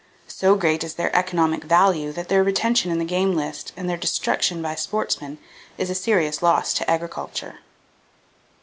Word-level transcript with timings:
So 0.27 0.55
great 0.55 0.83
is 0.83 0.95
their 0.95 1.15
economic 1.15 1.63
value 1.63 2.11
that 2.13 2.27
their 2.27 2.43
retention 2.43 2.89
in 2.89 2.97
the 2.97 3.05
game 3.05 3.35
list 3.35 3.71
and 3.77 3.87
their 3.87 3.97
destruction 3.97 4.59
by 4.59 4.73
sportsmen 4.73 5.37
is 5.77 5.91
a 5.91 5.93
serious 5.93 6.41
loss 6.41 6.73
to 6.73 6.89
agriculture." 6.89 7.59